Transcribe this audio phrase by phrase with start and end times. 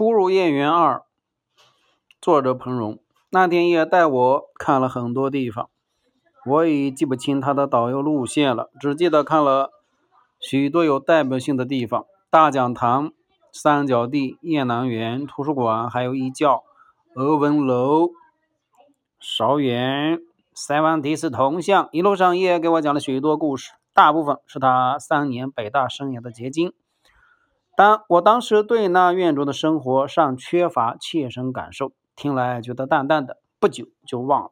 [0.00, 1.02] 初入燕园二，
[2.22, 3.00] 作者彭荣。
[3.28, 5.68] 那天也带我看了很多地方，
[6.46, 9.70] 我已记不清他的导游路线了，只记得看了
[10.40, 13.12] 许多有代表性的地方：大讲堂、
[13.52, 16.64] 三角地、雁南园、图书馆，还有一教、
[17.14, 18.08] 鹅文楼、
[19.18, 20.18] 韶园、
[20.54, 21.90] 塞万提斯铜像。
[21.92, 26.72] 一路上也给我讲了许多故事，大部分是他三年北大生涯的结晶。
[27.76, 34.50] 但我当时对那院中的生活尚缺乏切身感受，听来觉得淡淡的，不久就忘了。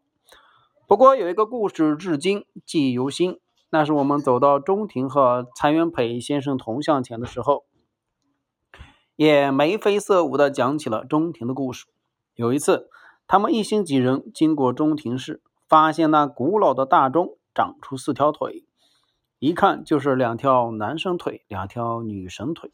[0.86, 7.64] 不过有一个故事至今记忆犹新，那是我们走到中庭和蔡元培先生铜像前的时候，
[9.14, 11.84] 也眉飞色舞地讲起了中庭的故事。
[12.34, 12.88] 有一次，
[13.26, 18.64] 他们一行几人经过中庭时，发现那古老的大钟长出四条腿，
[19.38, 22.70] 一看就是两条男生腿，两条女生腿。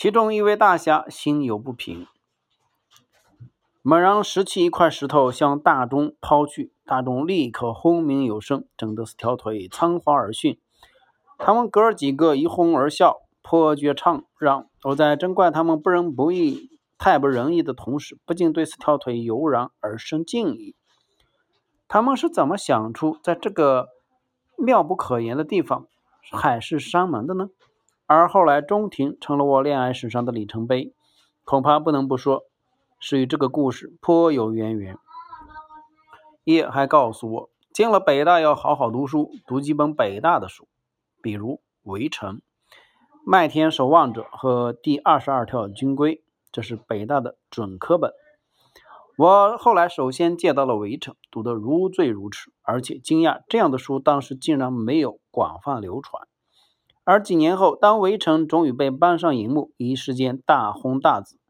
[0.00, 2.06] 其中一位大侠心有不平，
[3.82, 10.58] 猛然拾起一块石头向大钟抛去，大钟立刻轰鸣有声，整得四条腿仓皇而迅。
[11.36, 14.66] 他们哥儿几个一哄而笑，颇觉怅然。
[14.84, 20.74] 我在真怪他们不仁不义、太不仁义的同时，不禁对四条腿油然而生敬意。
[21.88, 23.90] 他们是怎么想出在这个
[24.56, 25.86] 妙不可言的地方
[26.32, 27.50] 海誓山盟的呢？
[28.12, 30.92] 而后来，中庭成了我恋爱史上的里程碑，
[31.44, 32.42] 恐怕不能不说
[32.98, 34.98] 是与这个故事颇有渊源。
[36.42, 40.66] 叶还告诉我，进了北大要好好读书，读几本北大的书，
[41.22, 41.52] 比如
[41.84, 42.34] 《围城》
[43.24, 46.16] 《麦田守望者》和《第二十二条军规》，
[46.50, 48.12] 这是北大的准科本。
[49.16, 56.26] 我后来首先借到了《围城》，读得如醉如痴，而且惊讶这样的书当时竟然没有广泛流传。
[57.10, 61.40] 而几年后，当《围城》终于被搬上荧幕，一时间大红大紫，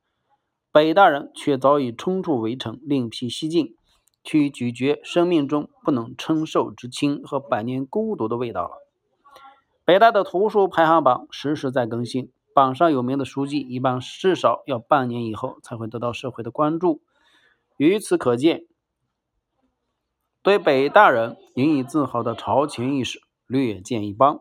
[0.73, 3.77] 北大人却早已冲出《围城》，另辟蹊径，
[4.25, 8.71] 去咀嚼生命中不能承受之轻和百年孤独的味道了。
[9.85, 17.03] 北大的图书排行榜时时在更新，榜上有名的书籍一般至少要半年以后才会得到社会的关注。
[17.77, 18.65] 由此可见，
[20.43, 24.41] 对北大人引以自豪的朝前意识略见一斑。